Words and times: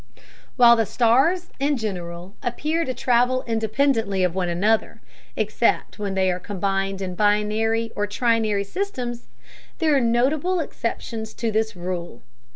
While 0.55 0.75
the 0.77 0.87
stars 0.87 1.51
in 1.59 1.77
general 1.77 2.35
appear 2.41 2.85
to 2.85 2.93
travel 2.95 3.43
independently 3.45 4.23
of 4.23 4.33
one 4.33 4.49
another, 4.49 4.99
except 5.35 5.99
when 5.99 6.15
they 6.15 6.31
are 6.31 6.39
combined 6.39 7.03
in 7.03 7.13
binary 7.13 7.91
or 7.95 8.07
trinary 8.07 8.65
systems, 8.65 9.27
there 9.77 9.95
are 9.95 9.99
notable 10.01 10.59
exceptions 10.59 11.35
to 11.35 11.51
this 11.51 11.75
rule. 11.75 12.23